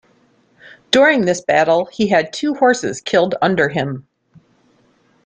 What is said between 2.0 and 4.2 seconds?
had two horses killed under him.